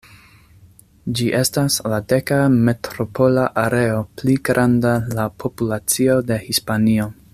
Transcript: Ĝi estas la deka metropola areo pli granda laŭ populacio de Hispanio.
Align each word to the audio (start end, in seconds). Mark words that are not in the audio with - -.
Ĝi 1.17 1.27
estas 1.39 1.75
la 1.93 1.99
deka 2.13 2.39
metropola 2.69 3.43
areo 3.65 4.01
pli 4.23 4.35
granda 4.49 4.95
laŭ 5.19 5.27
populacio 5.45 6.17
de 6.33 6.41
Hispanio. 6.49 7.09